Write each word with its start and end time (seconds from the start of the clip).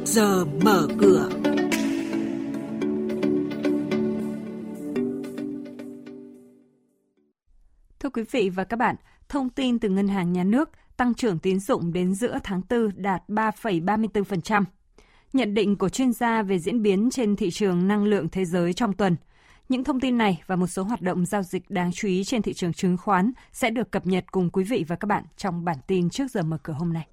trước 0.00 0.06
giờ 0.06 0.44
mở 0.44 0.88
cửa. 0.98 1.28
Thưa 8.00 8.08
quý 8.08 8.22
vị 8.30 8.50
và 8.50 8.64
các 8.64 8.76
bạn, 8.76 8.96
thông 9.28 9.50
tin 9.50 9.78
từ 9.78 9.88
Ngân 9.88 10.08
hàng 10.08 10.32
Nhà 10.32 10.44
nước, 10.44 10.70
tăng 10.96 11.14
trưởng 11.14 11.38
tín 11.38 11.60
dụng 11.60 11.92
đến 11.92 12.14
giữa 12.14 12.38
tháng 12.44 12.62
4 12.70 12.90
đạt 12.96 13.22
3,34%. 13.28 14.64
Nhận 15.32 15.54
định 15.54 15.76
của 15.76 15.88
chuyên 15.88 16.12
gia 16.12 16.42
về 16.42 16.58
diễn 16.58 16.82
biến 16.82 17.10
trên 17.10 17.36
thị 17.36 17.50
trường 17.50 17.88
năng 17.88 18.04
lượng 18.04 18.28
thế 18.28 18.44
giới 18.44 18.72
trong 18.72 18.92
tuần. 18.92 19.16
Những 19.68 19.84
thông 19.84 20.00
tin 20.00 20.18
này 20.18 20.42
và 20.46 20.56
một 20.56 20.66
số 20.66 20.82
hoạt 20.82 21.02
động 21.02 21.26
giao 21.26 21.42
dịch 21.42 21.70
đáng 21.70 21.92
chú 21.92 22.08
ý 22.08 22.24
trên 22.24 22.42
thị 22.42 22.52
trường 22.52 22.72
chứng 22.72 22.96
khoán 22.96 23.32
sẽ 23.52 23.70
được 23.70 23.90
cập 23.90 24.06
nhật 24.06 24.24
cùng 24.32 24.50
quý 24.50 24.64
vị 24.64 24.84
và 24.88 24.96
các 24.96 25.06
bạn 25.06 25.24
trong 25.36 25.64
bản 25.64 25.76
tin 25.86 26.10
trước 26.10 26.30
giờ 26.30 26.42
mở 26.42 26.58
cửa 26.62 26.72
hôm 26.72 26.92
nay. 26.92 27.06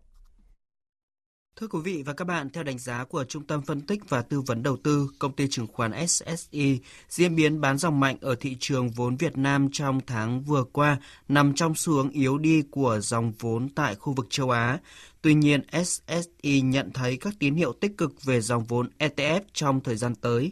Thưa 1.59 1.67
quý 1.67 1.79
vị 1.83 2.03
và 2.05 2.13
các 2.13 2.25
bạn, 2.25 2.49
theo 2.49 2.63
đánh 2.63 2.79
giá 2.79 3.03
của 3.03 3.23
Trung 3.23 3.43
tâm 3.43 3.61
Phân 3.61 3.81
tích 3.81 4.09
và 4.09 4.21
Tư 4.21 4.41
vấn 4.41 4.63
Đầu 4.63 4.77
tư, 4.77 5.09
công 5.19 5.33
ty 5.33 5.47
chứng 5.47 5.67
khoán 5.67 6.07
SSI, 6.07 6.79
diễn 7.09 7.35
biến 7.35 7.61
bán 7.61 7.77
dòng 7.77 7.99
mạnh 7.99 8.17
ở 8.21 8.35
thị 8.39 8.57
trường 8.59 8.89
vốn 8.89 9.15
Việt 9.15 9.37
Nam 9.37 9.69
trong 9.71 9.99
tháng 10.07 10.41
vừa 10.41 10.63
qua 10.63 10.97
nằm 11.27 11.53
trong 11.53 11.75
xu 11.75 11.93
hướng 11.93 12.09
yếu 12.09 12.37
đi 12.37 12.61
của 12.71 12.99
dòng 12.99 13.33
vốn 13.39 13.69
tại 13.69 13.95
khu 13.95 14.13
vực 14.13 14.27
châu 14.29 14.49
Á. 14.49 14.79
Tuy 15.21 15.33
nhiên, 15.33 15.61
SSI 15.83 16.61
nhận 16.61 16.91
thấy 16.93 17.17
các 17.17 17.33
tín 17.39 17.55
hiệu 17.55 17.73
tích 17.73 17.97
cực 17.97 18.23
về 18.23 18.41
dòng 18.41 18.63
vốn 18.63 18.89
ETF 18.99 19.41
trong 19.53 19.81
thời 19.81 19.95
gian 19.95 20.15
tới. 20.15 20.51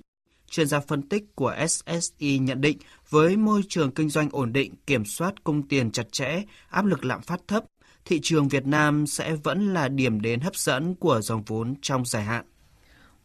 Chuyên 0.49 0.67
gia 0.67 0.79
phân 0.79 1.01
tích 1.09 1.35
của 1.35 1.55
SSI 1.67 2.37
nhận 2.37 2.61
định 2.61 2.77
với 3.09 3.37
môi 3.37 3.61
trường 3.69 3.91
kinh 3.91 4.09
doanh 4.09 4.29
ổn 4.31 4.53
định, 4.53 4.73
kiểm 4.87 5.05
soát 5.05 5.43
cung 5.43 5.67
tiền 5.67 5.91
chặt 5.91 6.11
chẽ, 6.11 6.43
áp 6.69 6.85
lực 6.85 7.05
lạm 7.05 7.21
phát 7.21 7.41
thấp, 7.47 7.63
thị 8.05 8.19
trường 8.23 8.47
Việt 8.47 8.67
Nam 8.67 9.07
sẽ 9.07 9.35
vẫn 9.35 9.73
là 9.73 9.87
điểm 9.87 10.21
đến 10.21 10.39
hấp 10.39 10.55
dẫn 10.55 10.95
của 10.95 11.21
dòng 11.21 11.43
vốn 11.43 11.75
trong 11.81 12.05
dài 12.05 12.23
hạn. 12.23 12.45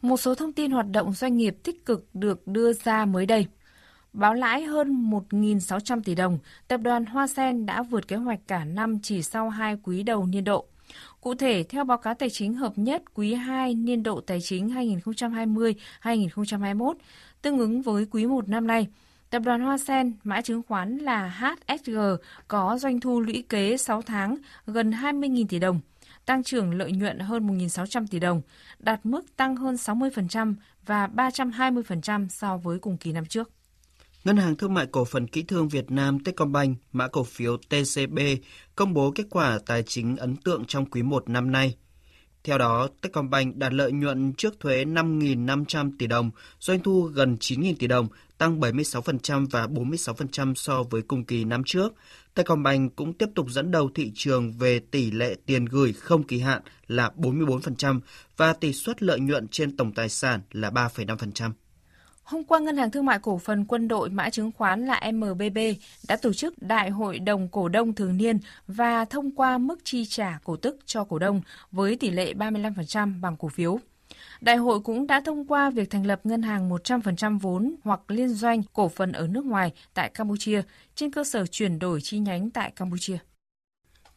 Một 0.01 0.17
số 0.17 0.35
thông 0.35 0.53
tin 0.53 0.71
hoạt 0.71 0.91
động 0.91 1.13
doanh 1.13 1.37
nghiệp 1.37 1.57
tích 1.63 1.85
cực 1.85 2.07
được 2.13 2.47
đưa 2.47 2.73
ra 2.73 3.05
mới 3.05 3.25
đây. 3.25 3.45
Báo 4.13 4.33
lãi 4.33 4.63
hơn 4.63 5.11
1.600 5.11 6.01
tỷ 6.05 6.15
đồng, 6.15 6.39
tập 6.67 6.77
đoàn 6.77 7.05
Hoa 7.05 7.27
Sen 7.27 7.65
đã 7.65 7.83
vượt 7.83 8.07
kế 8.07 8.15
hoạch 8.15 8.39
cả 8.47 8.65
năm 8.65 8.99
chỉ 9.03 9.21
sau 9.21 9.49
hai 9.49 9.77
quý 9.83 10.03
đầu 10.03 10.25
niên 10.25 10.43
độ. 10.43 10.67
Cụ 11.21 11.35
thể, 11.35 11.63
theo 11.63 11.83
báo 11.83 11.97
cáo 11.97 12.13
tài 12.13 12.29
chính 12.29 12.53
hợp 12.53 12.73
nhất 12.75 13.03
quý 13.13 13.33
2 13.33 13.75
niên 13.75 14.03
độ 14.03 14.21
tài 14.21 14.41
chính 14.41 14.69
2020-2021, 14.69 16.93
tương 17.41 17.59
ứng 17.59 17.81
với 17.81 18.05
quý 18.11 18.25
1 18.25 18.49
năm 18.49 18.67
nay, 18.67 18.87
Tập 19.31 19.41
đoàn 19.45 19.61
Hoa 19.61 19.77
Sen, 19.77 20.13
mã 20.23 20.41
chứng 20.41 20.61
khoán 20.67 20.97
là 20.97 21.27
HSG, 21.27 21.97
có 22.47 22.77
doanh 22.77 22.99
thu 22.99 23.21
lũy 23.21 23.43
kế 23.49 23.77
6 23.77 24.01
tháng 24.01 24.37
gần 24.65 24.91
20.000 24.91 25.45
tỷ 25.49 25.59
đồng, 25.59 25.79
tăng 26.25 26.43
trưởng 26.43 26.73
lợi 26.73 26.91
nhuận 26.91 27.19
hơn 27.19 27.47
1.600 27.47 28.07
tỷ 28.11 28.19
đồng, 28.19 28.41
đạt 28.79 28.99
mức 29.03 29.37
tăng 29.37 29.55
hơn 29.55 29.75
60% 29.75 30.53
và 30.85 31.07
320% 31.07 32.27
so 32.29 32.57
với 32.57 32.79
cùng 32.79 32.97
kỳ 32.97 33.11
năm 33.11 33.25
trước. 33.25 33.51
Ngân 34.23 34.37
hàng 34.37 34.55
Thương 34.55 34.73
mại 34.73 34.85
Cổ 34.85 35.05
phần 35.05 35.27
Kỹ 35.27 35.43
thương 35.43 35.67
Việt 35.67 35.91
Nam 35.91 36.19
Techcombank, 36.23 36.77
mã 36.91 37.07
cổ 37.07 37.23
phiếu 37.23 37.57
TCB, 37.57 38.19
công 38.75 38.93
bố 38.93 39.11
kết 39.11 39.25
quả 39.29 39.59
tài 39.65 39.83
chính 39.83 40.17
ấn 40.17 40.35
tượng 40.35 40.65
trong 40.65 40.85
quý 40.85 41.03
1 41.03 41.29
năm 41.29 41.51
nay. 41.51 41.75
Theo 42.43 42.57
đó, 42.57 42.87
Techcombank 43.01 43.55
đạt 43.55 43.73
lợi 43.73 43.91
nhuận 43.91 44.33
trước 44.33 44.59
thuế 44.59 44.85
5.500 44.85 45.91
tỷ 45.99 46.07
đồng, 46.07 46.31
doanh 46.59 46.79
thu 46.79 47.01
gần 47.01 47.37
9.000 47.39 47.73
tỷ 47.79 47.87
đồng, 47.87 48.07
tăng 48.37 48.59
76% 48.59 49.47
và 49.51 49.67
46% 49.67 50.53
so 50.55 50.83
với 50.83 51.01
cùng 51.01 51.25
kỳ 51.25 51.43
năm 51.43 51.63
trước. 51.65 51.93
Techcombank 52.33 52.95
cũng 52.95 53.13
tiếp 53.13 53.29
tục 53.35 53.49
dẫn 53.49 53.71
đầu 53.71 53.89
thị 53.95 54.11
trường 54.15 54.51
về 54.51 54.79
tỷ 54.79 55.11
lệ 55.11 55.35
tiền 55.45 55.65
gửi 55.65 55.93
không 55.93 56.23
kỳ 56.23 56.39
hạn 56.39 56.61
là 56.87 57.11
44% 57.17 57.99
và 58.37 58.53
tỷ 58.53 58.73
suất 58.73 59.03
lợi 59.03 59.19
nhuận 59.19 59.47
trên 59.47 59.77
tổng 59.77 59.93
tài 59.93 60.09
sản 60.09 60.41
là 60.51 60.69
3,5%. 60.69 61.51
Hôm 62.31 62.43
qua, 62.43 62.59
Ngân 62.59 62.77
hàng 62.77 62.91
Thương 62.91 63.05
mại 63.05 63.19
Cổ 63.19 63.37
phần 63.37 63.65
Quân 63.65 63.87
đội 63.87 64.09
mã 64.09 64.29
chứng 64.29 64.51
khoán 64.51 64.85
là 64.85 65.11
MBB 65.13 65.57
đã 66.07 66.15
tổ 66.15 66.33
chức 66.33 66.61
Đại 66.61 66.89
hội 66.89 67.19
đồng 67.19 67.47
cổ 67.47 67.69
đông 67.69 67.93
thường 67.93 68.17
niên 68.17 68.39
và 68.67 69.05
thông 69.05 69.31
qua 69.31 69.57
mức 69.57 69.79
chi 69.83 70.05
trả 70.05 70.39
cổ 70.43 70.55
tức 70.55 70.79
cho 70.85 71.03
cổ 71.03 71.19
đông 71.19 71.41
với 71.71 71.95
tỷ 71.95 72.09
lệ 72.09 72.33
35% 72.33 73.21
bằng 73.21 73.37
cổ 73.37 73.47
phiếu. 73.47 73.79
Đại 74.41 74.55
hội 74.55 74.79
cũng 74.79 75.07
đã 75.07 75.21
thông 75.21 75.47
qua 75.47 75.69
việc 75.69 75.89
thành 75.89 76.05
lập 76.05 76.19
ngân 76.23 76.41
hàng 76.41 76.69
100% 76.69 77.39
vốn 77.39 77.75
hoặc 77.83 77.99
liên 78.07 78.29
doanh 78.29 78.63
cổ 78.73 78.89
phần 78.89 79.11
ở 79.11 79.27
nước 79.27 79.45
ngoài 79.45 79.71
tại 79.93 80.09
Campuchia 80.13 80.61
trên 80.95 81.11
cơ 81.11 81.23
sở 81.23 81.45
chuyển 81.45 81.79
đổi 81.79 82.01
chi 82.01 82.19
nhánh 82.19 82.49
tại 82.49 82.71
Campuchia. 82.75 83.17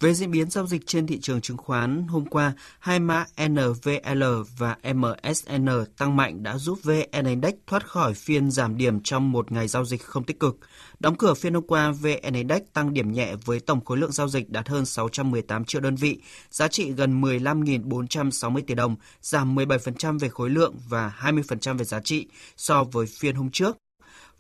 Về 0.01 0.15
diễn 0.15 0.31
biến 0.31 0.51
giao 0.51 0.67
dịch 0.67 0.87
trên 0.87 1.07
thị 1.07 1.19
trường 1.21 1.41
chứng 1.41 1.57
khoán, 1.57 2.07
hôm 2.09 2.27
qua, 2.27 2.53
hai 2.79 3.01
mã 3.01 3.25
NVL 3.49 4.25
và 4.59 4.77
MSN 4.95 5.69
tăng 5.99 6.17
mạnh 6.17 6.43
đã 6.43 6.59
giúp 6.59 6.79
VN 6.83 7.27
Index 7.27 7.55
thoát 7.67 7.87
khỏi 7.87 8.15
phiên 8.15 8.51
giảm 8.51 8.77
điểm 8.77 9.01
trong 9.01 9.33
một 9.33 9.53
ngày 9.53 9.69
giao 9.69 9.85
dịch 9.85 10.03
không 10.03 10.25
tích 10.25 10.41
cực. 10.41 10.59
Đóng 11.01 11.17
cửa 11.17 11.35
phiên 11.35 11.55
hôm 11.55 11.67
qua, 11.67 11.91
VN 11.91 12.35
Index 12.35 12.63
tăng 12.73 12.95
điểm 12.95 13.13
nhẹ 13.13 13.35
với 13.45 13.61
tổng 13.61 13.85
khối 13.85 13.99
lượng 13.99 14.13
giao 14.13 14.29
dịch 14.29 14.51
đạt 14.51 14.69
hơn 14.69 14.87
618 14.87 15.65
triệu 15.65 15.81
đơn 15.81 15.97
vị, 15.97 16.21
giá 16.51 16.69
trị 16.69 16.93
gần 16.93 17.23
15.460 17.23 18.63
tỷ 18.67 18.75
đồng, 18.75 18.97
giảm 19.21 19.55
17% 19.55 20.19
về 20.19 20.29
khối 20.29 20.51
lượng 20.51 20.75
và 20.89 21.13
20% 21.21 21.79
về 21.79 21.85
giá 21.85 22.01
trị 22.01 22.27
so 22.57 22.85
với 22.85 23.07
phiên 23.07 23.35
hôm 23.35 23.51
trước. 23.51 23.77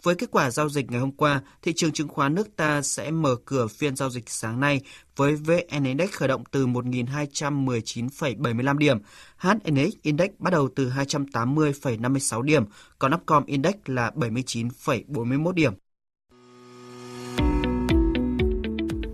Với 0.04 0.14
kết 0.14 0.30
quả 0.30 0.50
giao 0.50 0.68
dịch 0.68 0.90
ngày 0.90 1.00
hôm 1.00 1.12
qua, 1.12 1.40
thị 1.62 1.72
trường 1.76 1.92
chứng 1.92 2.08
khoán 2.08 2.34
nước 2.34 2.56
ta 2.56 2.82
sẽ 2.82 3.10
mở 3.10 3.36
cửa 3.44 3.66
phiên 3.66 3.96
giao 3.96 4.10
dịch 4.10 4.30
sáng 4.30 4.60
nay 4.60 4.80
với 5.16 5.34
VN 5.34 5.84
Index 5.84 6.10
khởi 6.10 6.28
động 6.28 6.44
từ 6.50 6.66
1.219,75 6.66 8.78
điểm, 8.78 8.98
HNX 9.38 9.92
Index 10.02 10.28
bắt 10.38 10.52
đầu 10.52 10.68
từ 10.76 10.90
280,56 10.90 12.42
điểm, 12.42 12.64
còn 12.98 13.14
Upcom 13.14 13.44
Index 13.46 13.74
là 13.86 14.10
79,41 14.14 15.52
điểm. 15.52 15.72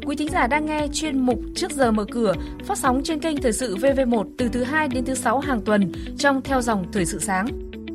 Quý 0.06 0.16
thính 0.16 0.28
giả 0.32 0.46
đang 0.46 0.66
nghe 0.66 0.86
chuyên 0.92 1.18
mục 1.18 1.40
Trước 1.54 1.72
giờ 1.72 1.90
mở 1.90 2.04
cửa 2.10 2.34
phát 2.66 2.78
sóng 2.78 3.00
trên 3.04 3.20
kênh 3.20 3.42
Thời 3.42 3.52
sự 3.52 3.76
VV1 3.76 4.30
từ 4.38 4.48
thứ 4.48 4.62
2 4.62 4.88
đến 4.88 5.04
thứ 5.04 5.14
6 5.14 5.38
hàng 5.38 5.62
tuần 5.64 5.92
trong 6.18 6.42
theo 6.42 6.62
dòng 6.62 6.92
Thời 6.92 7.06
sự 7.06 7.18
sáng. 7.18 7.46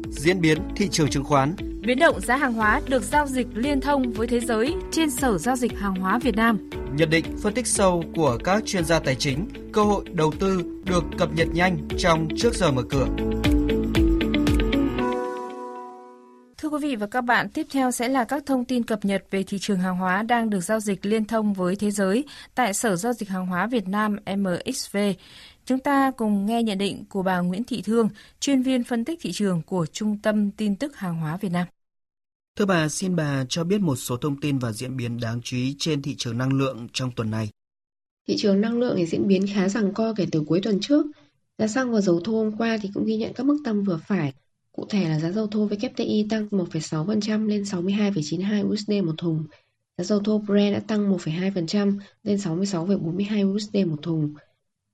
Diễn 0.09 0.41
biến 0.41 0.57
thị 0.75 0.87
trường 0.91 1.09
chứng 1.09 1.23
khoán 1.23 1.55
Biến 1.85 1.99
động 1.99 2.21
giá 2.21 2.37
hàng 2.37 2.53
hóa 2.53 2.81
được 2.87 3.03
giao 3.03 3.27
dịch 3.27 3.47
liên 3.53 3.81
thông 3.81 4.13
với 4.13 4.27
thế 4.27 4.39
giới 4.39 4.75
trên 4.91 5.09
Sở 5.09 5.37
Giao 5.37 5.55
dịch 5.55 5.77
Hàng 5.77 5.95
hóa 5.95 6.19
Việt 6.19 6.35
Nam. 6.35 6.69
Nhận 6.95 7.09
định 7.09 7.25
phân 7.41 7.53
tích 7.53 7.67
sâu 7.67 8.03
của 8.15 8.37
các 8.43 8.65
chuyên 8.65 8.85
gia 8.85 8.99
tài 8.99 9.15
chính, 9.15 9.47
cơ 9.73 9.83
hội 9.83 10.05
đầu 10.13 10.31
tư 10.39 10.63
được 10.85 11.03
cập 11.17 11.33
nhật 11.33 11.47
nhanh 11.53 11.77
trong 11.97 12.27
trước 12.37 12.53
giờ 12.53 12.71
mở 12.71 12.81
cửa. 12.89 13.07
Thưa 16.57 16.69
quý 16.69 16.77
vị 16.81 16.95
và 16.95 17.07
các 17.07 17.21
bạn, 17.21 17.49
tiếp 17.49 17.67
theo 17.71 17.91
sẽ 17.91 18.07
là 18.07 18.23
các 18.23 18.43
thông 18.45 18.65
tin 18.65 18.83
cập 18.83 19.05
nhật 19.05 19.23
về 19.31 19.43
thị 19.43 19.57
trường 19.61 19.79
hàng 19.79 19.97
hóa 19.97 20.23
đang 20.23 20.49
được 20.49 20.61
giao 20.61 20.79
dịch 20.79 21.05
liên 21.05 21.25
thông 21.25 21.53
với 21.53 21.75
thế 21.75 21.91
giới 21.91 22.25
tại 22.55 22.73
Sở 22.73 22.95
Giao 22.95 23.13
dịch 23.13 23.29
Hàng 23.29 23.47
hóa 23.47 23.67
Việt 23.67 23.87
Nam 23.87 24.15
MXV. 24.37 24.97
Chúng 25.65 25.79
ta 25.79 26.11
cùng 26.11 26.45
nghe 26.45 26.63
nhận 26.63 26.77
định 26.77 27.05
của 27.09 27.23
bà 27.23 27.39
Nguyễn 27.39 27.63
Thị 27.63 27.81
Thương, 27.81 28.09
chuyên 28.39 28.61
viên 28.61 28.83
phân 28.83 29.05
tích 29.05 29.19
thị 29.21 29.31
trường 29.31 29.61
của 29.61 29.85
Trung 29.85 30.17
tâm 30.17 30.51
Tin 30.51 30.75
tức 30.75 30.97
Hàng 30.97 31.19
hóa 31.19 31.37
Việt 31.37 31.51
Nam. 31.51 31.67
Thưa 32.59 32.65
bà, 32.65 32.89
xin 32.89 33.15
bà 33.15 33.45
cho 33.49 33.63
biết 33.63 33.81
một 33.81 33.95
số 33.95 34.17
thông 34.17 34.39
tin 34.39 34.57
và 34.57 34.71
diễn 34.71 34.97
biến 34.97 35.19
đáng 35.19 35.41
chú 35.43 35.57
ý 35.57 35.75
trên 35.79 36.01
thị 36.01 36.15
trường 36.17 36.37
năng 36.37 36.53
lượng 36.53 36.87
trong 36.93 37.11
tuần 37.15 37.31
này. 37.31 37.49
Thị 38.27 38.35
trường 38.37 38.61
năng 38.61 38.79
lượng 38.79 38.93
thì 38.97 39.05
diễn 39.05 39.27
biến 39.27 39.45
khá 39.53 39.69
rằng 39.69 39.93
co 39.93 40.13
kể 40.13 40.25
từ 40.31 40.43
cuối 40.47 40.61
tuần 40.63 40.79
trước. 40.81 41.05
Giá 41.57 41.67
xăng 41.67 41.91
và 41.91 42.01
dầu 42.01 42.21
thô 42.23 42.31
hôm 42.31 42.57
qua 42.57 42.77
thì 42.81 42.89
cũng 42.93 43.05
ghi 43.05 43.17
nhận 43.17 43.33
các 43.33 43.45
mức 43.45 43.57
tăng 43.65 43.83
vừa 43.83 43.99
phải. 44.07 44.33
Cụ 44.71 44.85
thể 44.89 45.09
là 45.09 45.19
giá 45.19 45.31
dầu 45.31 45.47
thô 45.47 45.67
WTI 45.67 46.27
tăng 46.29 46.47
1,6% 46.47 47.47
lên 47.47 47.61
62,92 47.61 48.71
USD 48.71 48.91
một 49.05 49.15
thùng. 49.17 49.43
Giá 49.97 50.03
dầu 50.03 50.19
thô 50.19 50.37
Brent 50.37 50.73
đã 50.73 50.79
tăng 50.79 51.11
1,2% 51.11 51.97
lên 52.23 52.37
66,42 52.37 53.55
USD 53.55 53.75
một 53.87 54.01
thùng. 54.01 54.33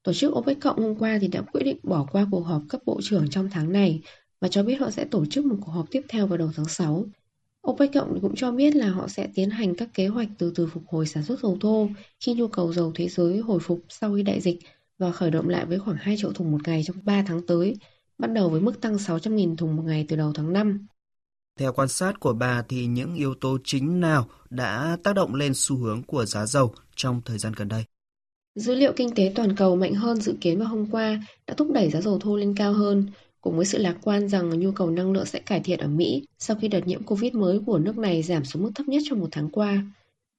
Tổ 0.04 0.14
chức 0.14 0.31
OPEC 0.31 0.60
cộng 0.62 0.80
hôm 0.80 0.96
qua 0.96 1.18
thì 1.22 1.28
đã 1.28 1.42
quyết 1.42 1.64
định 1.64 1.78
bỏ 1.84 2.07
qua 2.12 2.28
cuộc 2.31 2.42
họp 2.42 2.62
cấp 2.69 2.81
bộ 2.86 3.00
trưởng 3.04 3.30
trong 3.30 3.50
tháng 3.52 3.72
này 3.72 4.02
và 4.42 4.48
cho 4.48 4.64
biết 4.64 4.75
họ 4.75 4.92
sẽ 4.92 5.06
tổ 5.06 5.25
chức 5.25 5.46
một 5.46 5.56
cuộc 5.62 5.72
họp 5.72 5.92
tiếp 5.92 6.02
theo 6.10 6.28
vào 6.28 6.38
đầu 6.38 6.52
tháng 6.56 6.66
6. 6.66 7.06
OPEC 7.68 7.94
cộng 7.94 8.22
cũng 8.22 8.36
cho 8.36 8.52
biết 8.52 8.75
là 8.75 8.90
họ 8.90 9.08
sẽ 9.08 9.28
tiến 9.36 9.50
hành 9.50 9.75
các 9.75 9.90
kế 9.94 10.08
hoạch 10.08 10.28
từ 10.38 10.52
từ 10.56 10.68
phục 10.68 10.84
hồi 10.88 11.08
sản 11.08 11.24
xuất 11.24 11.40
dầu 11.40 11.58
thô 11.62 11.88
khi 12.19 12.34
nhu 12.34 12.48
cầu 12.48 12.74
dầu 12.74 12.92
thế 12.96 13.08
giới 13.08 13.38
hồi 13.38 13.60
phục 13.60 13.81
sau 13.90 14.16
khi 14.16 14.24
đại 14.24 14.42
dịch 14.42 14.60
và 14.98 15.12
khởi 15.12 15.31
động 15.31 15.50
lại 15.50 15.66
với 15.66 15.80
khoảng 15.80 15.98
2 16.00 16.16
triệu 16.18 16.34
thùng 16.34 16.52
một 16.52 16.58
ngày 16.68 16.84
trong 16.84 16.96
3 17.04 17.24
tháng 17.28 17.46
tới, 17.46 17.75
bắt 18.18 18.28
đầu 18.28 18.50
với 18.50 18.62
mức 18.62 18.81
tăng 18.81 18.96
600.000 18.96 19.56
thùng 19.56 19.75
một 19.75 19.84
ngày 19.86 20.06
từ 20.10 20.16
đầu 20.16 20.31
tháng 20.36 20.54
5. 20.54 20.88
Theo 21.60 21.74
quan 21.74 21.88
sát 21.88 22.19
của 22.19 22.34
bà 22.34 22.63
thì 22.69 22.86
những 22.86 23.16
yếu 23.16 23.34
tố 23.42 23.58
chính 23.64 24.00
nào 24.00 24.28
đã 24.50 24.98
tác 25.04 25.16
động 25.16 25.36
lên 25.36 25.52
xu 25.56 25.78
hướng 25.78 26.04
của 26.04 26.25
giá 26.25 26.46
dầu 26.46 26.74
trong 26.96 27.22
thời 27.25 27.38
gian 27.38 27.54
gần 27.56 27.68
đây? 27.68 27.84
Dữ 28.56 28.75
liệu 28.75 28.94
kinh 28.96 29.16
tế 29.16 29.31
toàn 29.36 29.56
cầu 29.56 29.75
mạnh 29.75 29.96
hơn 29.96 30.22
dự 30.22 30.36
kiến 30.42 30.60
vào 30.60 30.68
hôm 30.68 30.92
qua 30.92 31.24
đã 31.48 31.54
thúc 31.54 31.72
đẩy 31.74 31.90
giá 31.90 32.02
dầu 32.02 32.19
thô 32.19 32.38
lên 32.38 32.56
cao 32.56 32.74
hơn, 32.74 33.06
cùng 33.42 33.56
với 33.56 33.66
sự 33.66 33.78
lạc 33.78 33.98
quan 34.02 34.30
rằng 34.30 34.60
nhu 34.60 34.72
cầu 34.72 34.90
năng 34.90 35.12
lượng 35.12 35.26
sẽ 35.26 35.40
cải 35.40 35.60
thiện 35.60 35.80
ở 35.80 35.88
Mỹ 35.88 36.26
sau 36.40 36.58
khi 36.62 36.68
đợt 36.68 36.88
nhiễm 36.88 37.04
Covid 37.04 37.34
mới 37.34 37.60
của 37.66 37.80
nước 37.80 37.98
này 37.98 38.24
giảm 38.24 38.46
xuống 38.46 38.64
mức 38.64 38.72
thấp 38.76 38.88
nhất 38.88 39.04
trong 39.10 39.20
một 39.20 39.30
tháng 39.32 39.50
qua. 39.50 39.84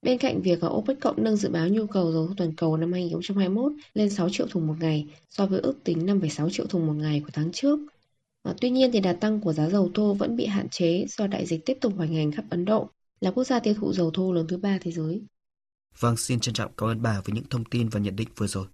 Bên 0.03 0.19
cạnh 0.19 0.43
việc 0.43 0.59
OPEC 0.67 1.01
cộng 1.01 1.25
nâng 1.25 1.37
dự 1.37 1.49
báo 1.49 1.69
nhu 1.69 1.87
cầu 1.87 2.13
dầu 2.13 2.29
toàn 2.37 2.53
cầu 2.57 2.77
năm 2.77 2.93
2021 2.93 3.73
lên 3.95 4.11
6 4.11 4.29
triệu 4.29 4.47
thùng 4.47 4.67
một 4.67 4.75
ngày 4.81 5.07
so 5.31 5.47
với 5.47 5.61
ước 5.61 5.75
tính 5.85 6.07
5,6 6.07 6.51
triệu 6.51 6.67
thùng 6.67 6.87
một 6.87 6.95
ngày 6.97 7.21
của 7.21 7.31
tháng 7.33 7.53
trước, 7.53 7.79
À, 8.43 8.55
tuy 8.61 8.71
nhiên 8.71 8.91
thì 8.93 9.01
đà 9.01 9.13
tăng 9.13 9.41
của 9.41 9.53
giá 9.53 9.69
dầu 9.69 9.91
thô 9.95 10.15
vẫn 10.15 10.37
bị 10.37 10.47
hạn 10.47 10.69
chế 10.69 11.07
do 11.09 11.27
đại 11.27 11.47
dịch 11.47 11.67
tiếp 11.67 11.79
tục 11.81 11.93
hoành 11.97 12.15
hành 12.15 12.33
khắp 12.33 12.45
Ấn 12.51 12.65
Độ, 12.65 12.91
là 13.21 13.31
quốc 13.31 13.45
gia 13.45 13.61
tiêu 13.61 13.75
thụ 13.75 13.93
dầu 13.93 14.11
thô 14.11 14.33
lớn 14.33 14.47
thứ 14.49 14.57
ba 14.57 14.79
thế 14.81 14.93
giới. 14.93 15.23
Vâng, 15.99 16.17
xin 16.17 16.41
trân 16.41 16.55
trọng 16.55 16.73
cảm 16.77 16.89
ơn 16.89 17.03
bà 17.03 17.21
với 17.25 17.35
những 17.35 17.45
thông 17.51 17.65
tin 17.65 17.89
và 17.89 18.01
nhận 18.01 18.17
định 18.17 18.29
vừa 18.37 18.47
rồi. 18.47 18.67